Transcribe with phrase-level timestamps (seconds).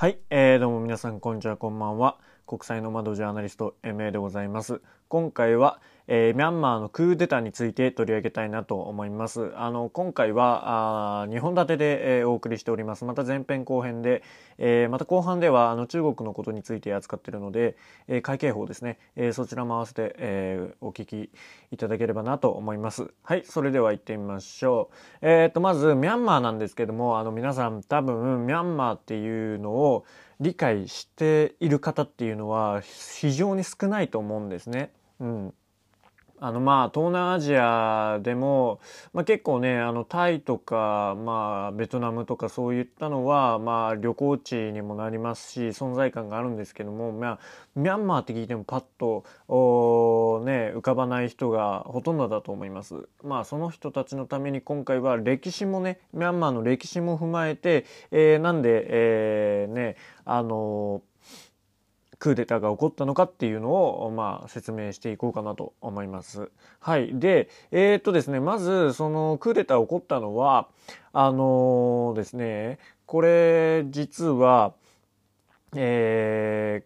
[0.00, 2.16] はい、えー、どうも皆さんこんにちはこんばんは。
[2.46, 4.80] 国際の窓ジャーナリスト MA でございます。
[5.10, 9.50] 今回は、えー、ミャンマーのクーデターについて取り上げたいなと思います。
[9.56, 13.04] あの今回はあ2本立てで、えー、お送りしております。
[13.04, 14.22] また前編後編で、
[14.58, 17.76] えー、また後半ではあの中国のことについて扱っているので、
[18.06, 21.30] えー、会計法ですね、えー、そちらも合わせて、えー、お聞き
[21.72, 23.12] いただければなと思います。
[23.24, 24.90] はい、それでは行ってみましょ
[25.22, 25.26] う。
[25.28, 30.04] えっ、とまずミャンマーなんですけども、あの皆さん多分ミャンマーっていうのを
[30.38, 34.92] 理解している方っていうのは非常に少ないと思うんですね。
[35.20, 35.54] うん。
[36.42, 38.80] あのまあ東南アジアでも、
[39.12, 47.38] まあ、結構ねあのタイとか、まあ、ベトナムとかそういったのは、まあ、旅行地にもなりますし存在感があるんですけども、まあ、
[47.76, 53.06] ミャンマーって聞いてもパッとお、ね、浮かばない人がほとんどだと思います。
[53.22, 61.09] まあその人たちのために今回は歴史もねミャンマーの歴史も踏まえて、えー、なんで、えー、ねあのー
[62.20, 66.50] クーデターが起こったのかっていうのを、まあ、説明していこうかなと思います。
[66.78, 67.18] はい。
[67.18, 70.68] で、えー、っとですね、まず、そのクーデター起こったのは、
[71.14, 74.74] あのー、ですね、これ、実は、
[75.74, 76.84] え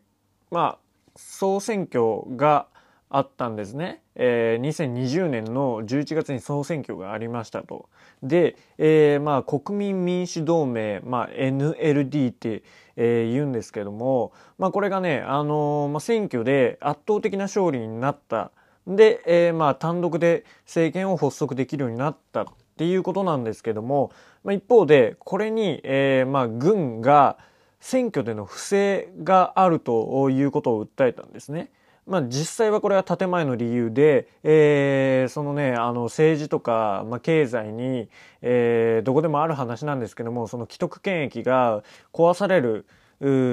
[0.51, 0.79] ー、まあ、
[1.17, 2.69] 総選挙が
[3.11, 4.03] あったんですね。
[4.17, 7.89] えー、2020年の11月に総選挙がありましたと。
[8.23, 12.63] で、えー、まあ国民民主同盟、まあ、NLD って、
[12.97, 18.51] えー、言うんですけども、まあ、これがね、あのー、まあ、選挙で圧倒的な勝利になった。
[18.87, 27.39] で、えー、まあ単独で政権を発足できるようになったっていうことなんですけども、まあ、一方でこれに、えー、まあ軍が
[27.81, 31.71] 選挙での不正があるということを訴えたんですね。
[32.07, 38.09] まあ、実際はこれは建前の理由で、えー、そのね、あの政治とか、まあ、経済に、
[38.43, 41.83] えー、どこでもある話なんですけども、その既得権益が
[42.13, 42.85] 壊される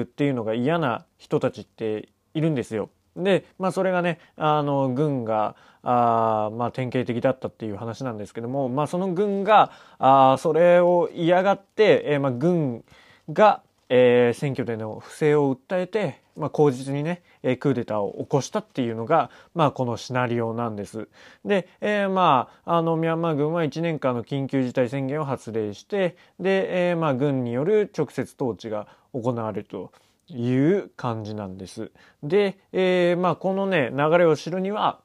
[0.02, 2.90] っていうのが嫌な人たちっているんですよ。
[3.16, 12.84] で、まあ、それがね、あの、軍が、あまあ、典型的だったっていう話なんですけども、まあ、その軍が、あそれを嫌がって、えー、まあ、軍
[13.30, 21.08] が、えー、選挙での不正を訴えて、まあ、口実にね、えー、クーデターを起こしたっていうのが、まあ、このシナリオなんです。
[21.44, 29.92] で、えー、まあ、あの、ミャンマー軍は1年間の緊急事態宣言を発令して、で、えー、まあ、軍による直接統治が行われると
[30.28, 31.90] いう感じなんです。
[32.22, 35.00] で、えー、まあ、このね、流れを知るには、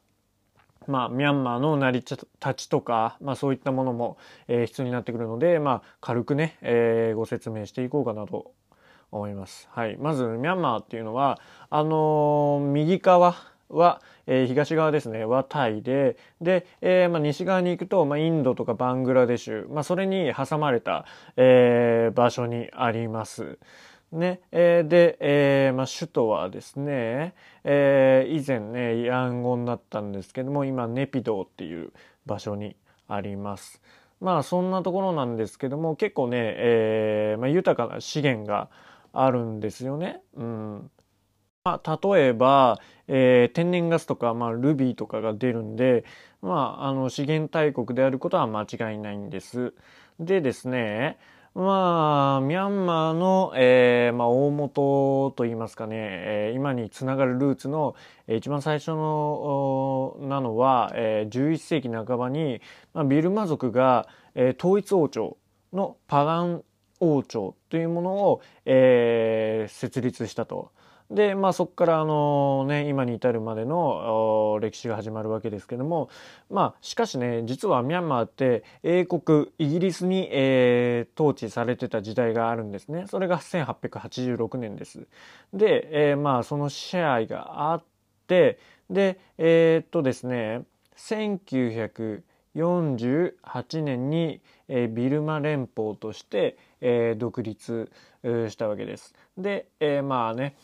[0.88, 4.18] まあ、ミャンマーの成り立ちとか、まあ、そういったものも、
[4.48, 8.54] えー、必要になってくるので、まあ、軽くね、えー、ご説明していこうかなと
[9.18, 9.68] 思います。
[9.72, 9.98] はい。
[9.98, 11.40] まず、ミャンマーっていうのは、
[11.70, 13.36] あのー、右側
[13.70, 21.06] は、えー、東側ですね、はタイで、で、えー、まあ、西側に行くと、まあ、インドとかバングラデシュ、まあ、それに挟まれた、
[21.36, 23.58] えー、場所にあります。
[24.12, 27.34] ね、えー、で、えー、まあ、首都はですね、
[27.66, 31.92] えー、以前ね、ヤンゴンだったんですけども、今、ネピドーっていう
[32.26, 32.76] 場所に
[33.10, 33.82] あります。
[34.22, 38.70] まあ、そんなところなんですけども、結構ね、えー、まあ、豊かな資源が、
[39.24, 40.22] あるんですよね。
[40.36, 40.92] うん
[41.64, 46.06] まあ、例えば、えー、天然ガスとか、まあ、ルビーとかが出るんで、
[46.42, 49.74] まあ、あの資源大国であることは間違いないんです。
[50.18, 51.18] でですね、
[51.56, 57.96] まあ、ミャンマーの、えー、まあ、大元といいますかね、えー、今につながるルーツの、
[58.28, 62.62] えー、一番最初のなのは、えー、11世紀半ばに、
[62.94, 65.36] まあ、ビルマ族が、えー、統一王朝
[65.74, 66.64] のパガン
[67.00, 70.72] 王朝というものを、えー、設立したと。
[71.10, 76.10] で、まあそこからあのね、今に至るまでの歴史が始まるわけですけども、
[76.50, 83.06] まあしかしね、実はミャンマーって英国、イギリスに、えー、統治されてた時代があるんですね。
[83.08, 85.08] それが1886年です。
[85.54, 87.84] で、えー、まあその支配があっ
[88.28, 88.60] て、
[88.90, 90.64] で、えー、っとですね、
[90.98, 97.92] 1948年に、えー、ビルマ連邦として、えー、独立
[98.24, 99.14] したわけです。
[99.38, 100.56] で、えー、まあね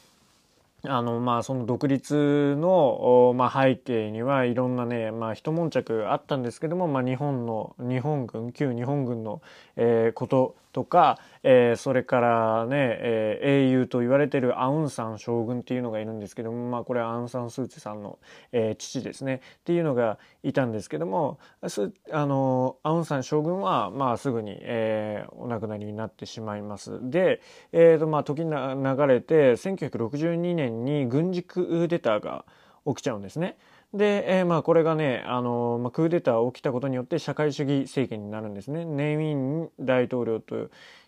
[0.86, 9.42] あのまあその独立の、まあ、背景にはいろんなね、まあ、一悶着あったんですけども、まあ、日本の日本軍旧日本軍の、
[9.78, 18.18] えー、こととか、えー、それからね、えー、英雄と言われてるアウンサン将軍っていうのがいるんですけども、まあ、これはアウンサンスーチさんの、
[18.52, 27.00] えー、父ですねっていうのがいたんですけどもあのアウンサン将軍は、まあ、すぐに、えー、お亡くなりになってしまいます。
[27.10, 27.40] で、
[27.72, 32.46] えーとまあ、時が流れて1962年に軍事クーデターが
[32.86, 33.58] 起きちゃうんですね。
[33.94, 38.86] で、えー、まあこれがね、あのまあ、クーデター起きたことによって社会主義政権になるんですね。
[38.86, 40.56] ネイミン大統領と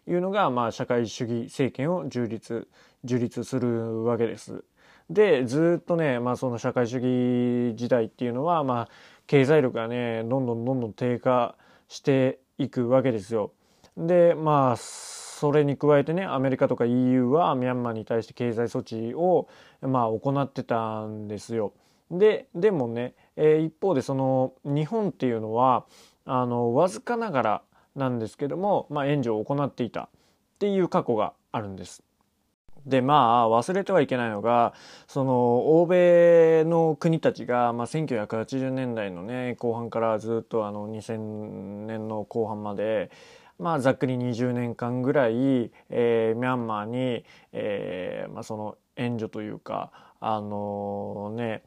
[0.07, 2.67] いうのが、まあ、社会主義政権を樹立
[3.03, 4.63] 樹立するわけです。
[5.09, 8.89] でずっとね、まあ、その社会主義時代っていうのは、まあ、
[9.27, 11.55] 経済力がねどんどんどんどん低下
[11.87, 13.51] していくわけですよ。
[13.97, 14.75] でまあ
[15.45, 19.47] それに加えてねアメリカとか EU はミャンマーに対して経済措置を、
[19.79, 21.71] まあ、行ってたんですよ。
[22.09, 25.85] ででもね、えー、一方でその日本っていうのは
[26.25, 27.61] あのわずかながら
[27.95, 30.07] なんですけども、まあ、援助を行っていたっ
[30.57, 32.01] ていう過去があるんです。
[32.87, 34.73] でまあ忘れてはいけないのが
[35.05, 43.11] その欧米の国たちが、まあ、1980年代のね後半からずっとあの2000年の後半まで
[43.59, 51.63] まあ、ざっくり20年間ぐらい、えー、ミャンマーに、えーまあ、その援助というか、あのー、ね、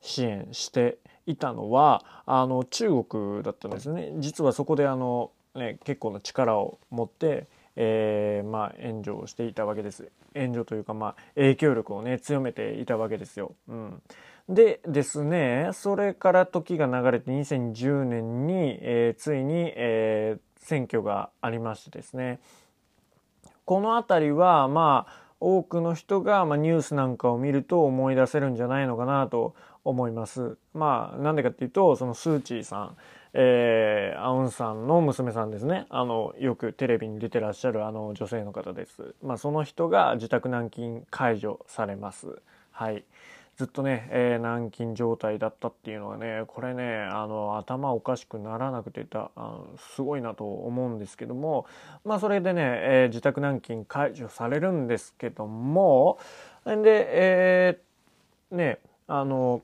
[0.00, 4.12] 支援していたのはあの中国だったんですね。
[4.18, 10.08] 実はそこであの、ね、結構な力を持って、えーまあ、援助をしていたわけです。
[10.34, 13.54] 援助というか、まあ、影響力をね強めていたわけですよ。
[13.68, 14.02] うん、
[14.48, 22.40] でですねそれから時が流れて2010年に、えー、ついに、えー、選挙がありましてですね
[23.64, 29.54] この辺りはまあ多くの人が、まあ、ニュースなんかを見ると思い出せるんじゃないのかなと
[29.84, 30.56] 思います。
[30.74, 32.96] まあなんでかっていうとそのスー・チーさん、
[33.34, 39.14] えー、アウンさんの娘さんですねあのよくテレビに出てらっしゃるあの女性の方です。
[39.22, 42.40] まあ、その人が自宅軟禁解除されます。
[42.72, 43.04] はい。
[43.56, 51.66] ずっとね、えー、軟禁状態だったっていうのがねこれねあの頭おかしくならなくてたあのすごいなと思うんですけども
[52.04, 56.18] まあそれでね、えー、自宅軟禁解除されるんですけども
[56.66, 59.62] でえー、ねあの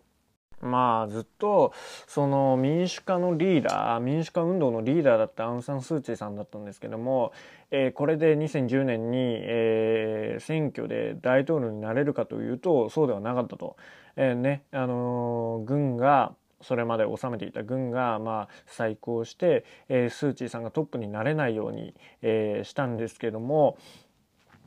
[0.62, 1.72] まあずっと
[2.06, 7.32] その民主化のリーダー民主化運動のリーダーだったアウン・サン・スー・チーさんだったんですけども、
[7.70, 13.76] えー、これで2010年に、えー、選挙で大統領になれるかというとそうではなかったと。
[14.16, 23.76] えー、ねあの、軍がそれまで治めていた軍がまあ再興して、えー、スー・チーさんがトップになれないように、えー、したんですけども、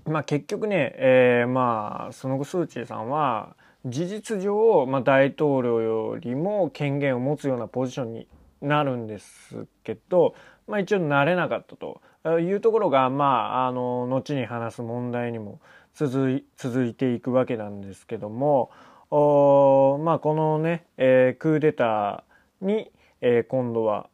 [0.06, 3.56] まあ、結局ね、えー、まあその後スー・チーさんは
[3.86, 8.28] 事実上、まあ、大統領よりも権限を持つようなポジションに
[8.62, 10.36] なるんですけど、
[10.68, 12.02] まあ、一応なれなかったと。
[12.40, 15.60] いうところが、まあ、あの後に話す問題にも
[15.94, 18.72] 続い続いていくわけなんですけども
[19.12, 22.92] お、まあ、このね、えー、クーデターに、
[23.22, 24.10] えー、今度は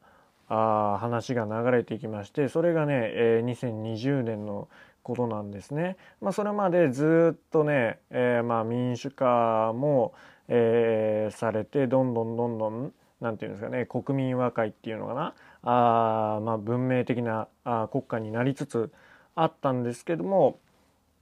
[0.50, 4.68] あ話が流れていきましてそれがね、えー、2020年の
[5.04, 5.98] ことなんですね。
[6.22, 10.14] まあ、それまでずっとね、えー、まあ民主化も、
[10.48, 15.34] えー、されてどんどんどんどんなんていうんですかね国民和解っていうのかな
[15.64, 18.92] あ、まあ、文明的なあ国家になりつつ
[19.36, 20.60] あったんですけども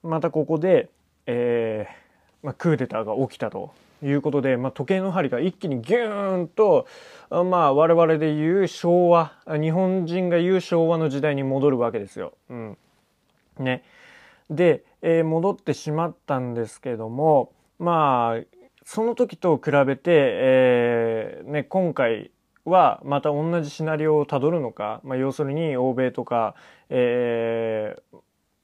[0.01, 0.89] またここで、
[1.25, 6.87] えーまあ、クーデターが起きたということで、まあ、時計の針が一気にギューンと、
[7.29, 12.33] まあ、我々で言う昭和日本人が言う昭和の時代に戻るわけですよ。
[12.49, 12.77] うん
[13.61, 13.83] ね。
[14.49, 18.43] で、えー、戻ってしまったんですけどもまあ
[18.83, 22.31] その時と比べて、えーね、今回
[22.65, 26.55] はまた同じシナリオをたどるのか、まあ、要するに欧米とか、
[26.89, 27.95] え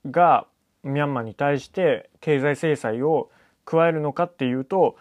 [0.08, 0.48] ー、が
[0.84, 3.30] ミャンマーに対して経済制裁を
[3.66, 4.98] 加えるのかっていうと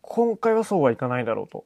[0.00, 1.64] 今回はそうはいかないだろうと。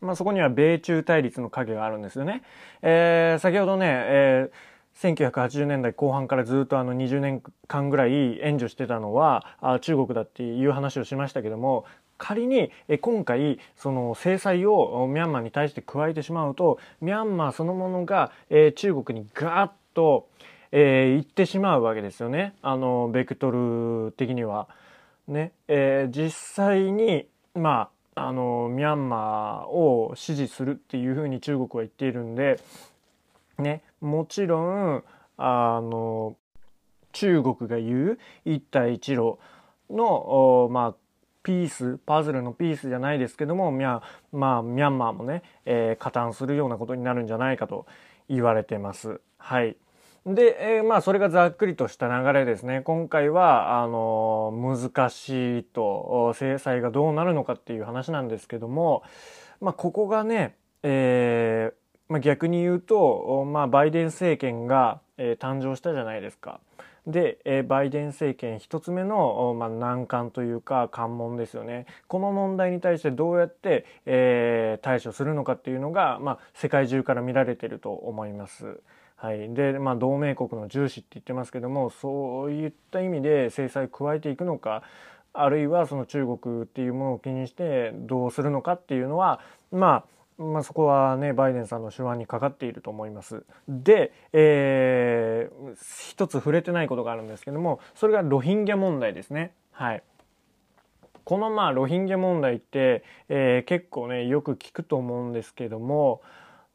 [0.00, 2.42] まあ、そこには米中対立の影があるんですよね。
[2.82, 9.44] えー、先ほどね、えー1980年代後半からずっとあの20年間ぐらい援助してたのは
[9.80, 11.84] 中国だっていう話をしましたけども
[12.16, 12.70] 仮に
[13.00, 18.30] 今回その制裁をミャンマーに対して加えてしまうとミャンマーそのものが
[18.76, 20.28] 中国にガーッと
[20.72, 22.54] 行ってしまうわけですよね。
[22.62, 24.68] あのベクトル的には。
[25.28, 25.52] ね。
[25.68, 32.60] えー、実際にまああのミャンマーを支持するっていうふうに中国は言っているんで
[33.58, 33.82] ね。
[34.04, 34.60] もちろ
[34.96, 35.04] ん
[35.36, 36.36] あの
[37.12, 39.38] 中国が言う一帯一路
[39.90, 40.94] のまあ
[41.42, 44.00] ピースパズルのピースじゃないですけどもミャ,、
[44.32, 47.86] まあ、ミャンマーもね、えー、加担するようなことになるんじゃないかと
[48.28, 49.20] 言われてます。
[49.38, 49.76] はい
[50.26, 59.02] で、えー、まあそれがざっくりとした流れですね今回はあの難しいと制裁がどうなるのかっていう話なんですけども、
[59.60, 66.60] まあ、ここがね、えー、まあ、逆に言うと、まあ、バイデン政権が、えー、誕生したじゃないですか。
[67.06, 71.86] で、えー、バイデン政権一つ目の、まあ、難関というか関門ですよね。
[72.08, 78.80] この問題に対してどうやって、えー、対処するのかっていうのが、まあ、世界中から見られてると思います。
[79.16, 84.82] はい、で、まあ、同盟国の重視って言ってますけどもそういった意味で制裁を加えていくのか
[85.32, 89.40] あるいはその中国っていうものを気にしてどうするのかっていうのは
[89.72, 93.44] まあまあ、そこはねバイデンさんの手腕にかかっていると思います。
[93.68, 95.74] で、えー、
[96.10, 99.52] 一つ触れてないことがあるんですけどもそれがロヒンギャ問題ですね。
[99.70, 100.02] はい
[101.24, 106.20] このまあロヒンギャ問題って、えー、結構ねよく聞くと思うんですけども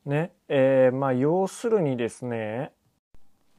[0.05, 2.71] ねえー、まあ要するにですね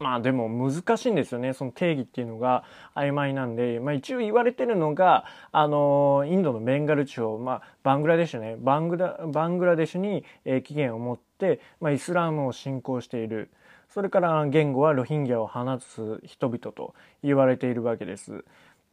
[0.00, 2.64] まあでも難しいんですよねその定義っていうのが
[2.94, 13.50] 曖昧なんで、まあ、一応言われてるのがあのインドのベンガル地方、まあ、バングラデシュねバングラバングラデシュに、えー、起源を持って、まあ、イスラームを信仰している
[13.90, 18.44] それから言語はロヒンギャを放つ人々と言われているわけです。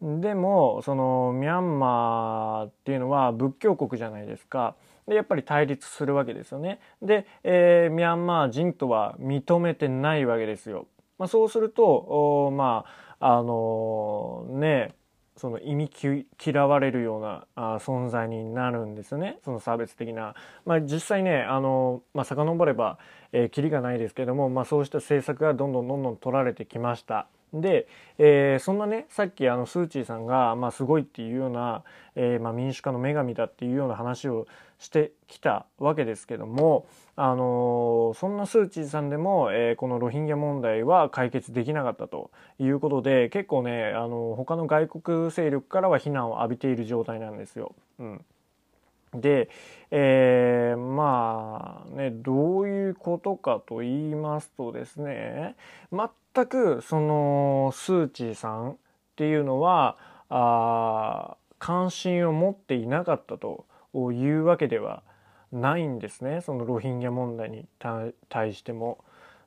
[0.02, 4.76] でもそのミャンマーっていうのは仏教国じゃないですか。
[5.08, 6.80] でやっぱり対立するわけですよね。
[7.02, 10.88] で、えー、ミャンマー人とは認めてないわけですよ。
[11.17, 12.86] まあ、そうするとま
[13.19, 14.95] ああのー、ね
[15.38, 15.91] その意味
[16.43, 20.33] 嫌われるようなあ存在になるんですねその差別的な。
[20.65, 22.97] まあ、実際ねあの、まあ、遡れば、
[23.31, 27.27] えー、キリがないですけども、まあ、そうした政策がどんどんどんどん取られてきました。
[27.54, 27.88] で、
[28.18, 31.84] えー、そんなねさっきあのスー・チーさんが、まあ、すごいっていうような、
[32.16, 34.48] えーまあ、民主化の女神だっていうような話を
[34.80, 36.86] してきたわけですけども、
[37.16, 47.74] あのー、そんなスー・チーさんでも、えー、このロヒンギャ問題は解決できなかったということで結構ね、あの、他の外国勢力からは非難を浴びている状態なんですよ。
[48.00, 48.25] うん
[49.21, 49.50] で、
[49.91, 55.55] えー、まあねどういうことかと言いますとですね
[55.91, 58.75] 全くそのスー・チーさんっ
[59.15, 59.97] ていうのは
[60.29, 65.03] あ関心を持っていなかったというわけでは
[65.51, 67.65] ないんですねそのロヒンギャ問題に
[68.29, 69.03] 対しても。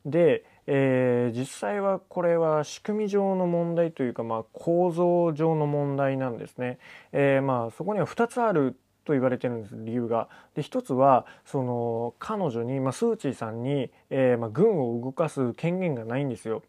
[0.07, 6.79] で、えー、実際はこれは仕組み上の問題というか、まあ、構造上の問題なんですね。
[7.13, 8.77] えー、まあそこには2つある
[9.11, 10.29] と言われてるんです理由が。
[10.55, 16.63] で一つはその彼女に、まあ、スー・チーさんに、えーまあ、軍を動かす権限がないんですよ。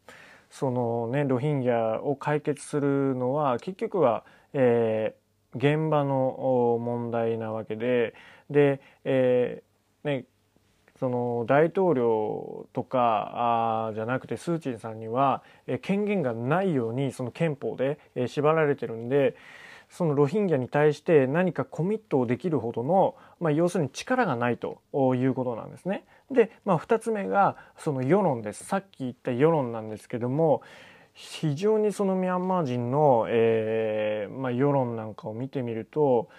[0.49, 8.15] そのねロヒンギャを解決するのは結局は、えー、現場の問題なわけで
[8.49, 10.25] で、えーね、
[10.99, 19.35] その大統領とかあじゃなくてスー・チーさんには、えー、権限がないようにその憲法で、えー、縛られてるんで。
[19.91, 24.81] そのロヒンギャに対して何かコミットをできるほどの、まあ、要するに力がないと
[25.15, 26.05] いうことなんですね。
[26.31, 28.63] で、まあ、2つ目がその世論です。
[28.63, 30.61] さっき言った世論なんですけども
[31.13, 36.29] 非常にそのミャンマー人の、えーまあ、世論なんかを見てみると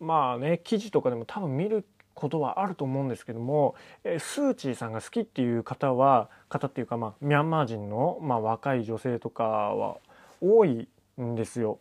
[0.00, 9.98] まあね記事とかでも多分見ることはあると思うんですけども、えスー・チーさんが好きっていう方は方っていうか、まあ、ミャンマー人の、まあ、若い女性とかは
[10.40, 10.88] 多い
[11.20, 11.78] んですよ。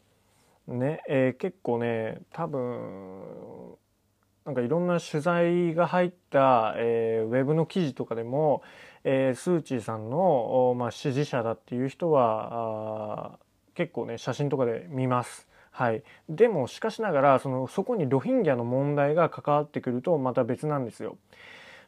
[0.73, 3.75] ね、えー、結構ね多分
[4.45, 8.63] なんかいろんな取材が入った、えー、ウェブの記事とかでも、
[9.03, 13.37] えー、スー・チーさんの、まあ、支持者だっていう人は
[13.75, 15.47] 結構ね写真とかで見ます。
[15.71, 21.17] はい、でもしかしながらそのそこにロヒンギャの問題が関わってくるとまた別なんですよ。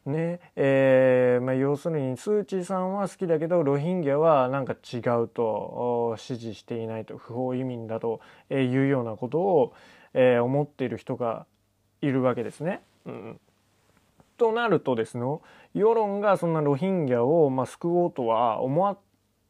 [0.06, 9.74] ねえーまあ、要するにスー・チーさんは好きだけどロヒンギャはなんか違うと支持していないと不法移民だというようなことを、
[10.16, 11.46] えー、思っている人が
[12.02, 12.82] いるわけですね。
[13.06, 13.40] うん、
[14.38, 15.24] となるとですね
[15.76, 18.98] 世論がそんなロヒンギャを、まあ、救おうとは思わ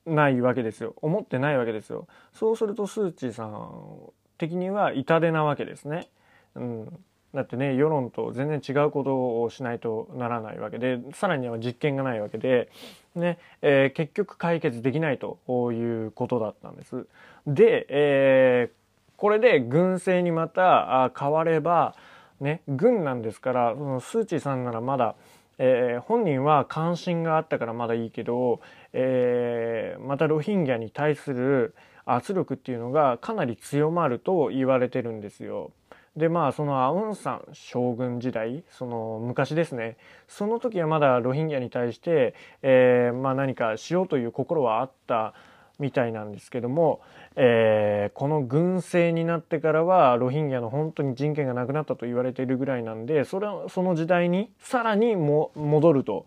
[0.05, 2.07] ないわけですよ思ってないわけですよ。
[2.33, 6.09] そうするとスー・チーさん的には痛手なわけですね。
[6.55, 12.69] うんだってね世論と全然違うことをしないとならないわけでさらには実験がないわけで、
[13.15, 15.37] ねえー、結局解決できないと
[15.71, 17.07] いうことだったんです。
[17.47, 21.95] で、えー、これで軍政にまた変われば、
[22.39, 25.15] ね、軍なんですからそのスー・チーさんならまだ
[25.63, 28.61] えー、本人は関心があったからまだいいけど、
[28.93, 35.71] え、またロヒンギャに対する圧力っていうのがかなり強まると言われてるんですよ。
[36.15, 45.33] でまあそのアウンサン将軍時代その昔ですねその時はまだロヒンギャに対して、えー、まあ、何かしようという心はあった
[45.79, 47.01] みたいなんですけども、
[47.35, 56.25] えー、この軍政になってからはロヒンギャの本当に人権がなくなったと言われているぐらいなんでそれその時代にさらにも戻ると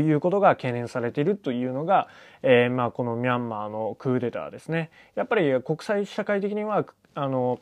[0.00, 2.08] いうことが懸念されているというのが、
[2.42, 4.90] えー、まあ、このミャンマーのクーデターですね。
[5.14, 7.60] やっぱり国際社会的にはあの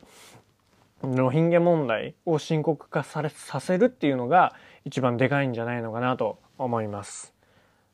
[1.06, 7.34] ロヒンギャ問題を深刻化されさせるっていうのが一番でかいんじゃないのかなと思います。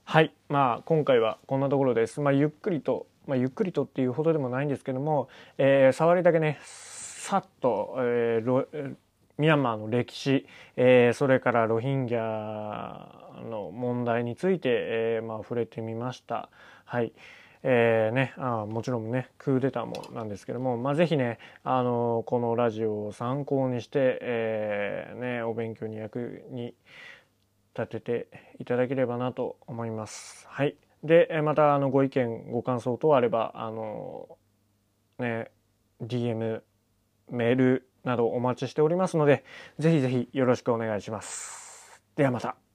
[0.04, 2.20] はいまあ今回はこんなところです。
[2.20, 8.96] まあ、ゆっくりと、まあ、ゆっくりとっていうほどでもないんですけども、えー、触りだけねさっと、えー、
[9.38, 16.48] ミャンマーの歴史、えー、それからロヒンギャの問題について、えーまあ、触れてみました。
[16.84, 17.12] はい
[17.62, 26.74] えーね、あもちろんねクーデターもなんですけども、まあ、ぜひね、あのこのラジオを参考にして、えーね、お勉強に役に
[27.76, 30.46] 立てていただければなと思います。
[30.48, 34.38] はい、でまたあのご意見ご感想等あればあの、
[35.18, 35.50] ね、
[36.02, 36.62] DM
[37.30, 39.44] メールなどお待ちしておりますので
[39.78, 42.02] ぜひぜひよろしくお願いします。
[42.16, 42.69] ではまた。